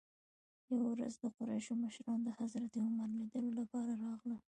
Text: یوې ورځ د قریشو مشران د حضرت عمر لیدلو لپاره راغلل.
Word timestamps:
یوې 0.71 0.87
ورځ 0.91 1.13
د 1.19 1.23
قریشو 1.37 1.73
مشران 1.83 2.19
د 2.23 2.29
حضرت 2.39 2.71
عمر 2.83 3.09
لیدلو 3.19 3.51
لپاره 3.59 3.91
راغلل. 4.05 4.39